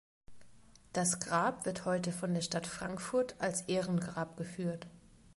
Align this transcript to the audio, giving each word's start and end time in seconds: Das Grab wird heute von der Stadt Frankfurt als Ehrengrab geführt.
Das 0.93 1.19
Grab 1.19 1.67
wird 1.67 1.85
heute 1.85 2.11
von 2.11 2.33
der 2.33 2.41
Stadt 2.41 2.65
Frankfurt 2.65 3.35
als 3.37 3.69
Ehrengrab 3.69 4.35
geführt. 4.35 4.87